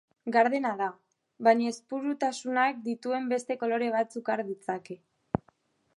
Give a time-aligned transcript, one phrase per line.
[0.35, 0.87] Gardena da,
[1.47, 4.99] baina ezpurutasunak dituenean beste kolore batzuk har ditzake.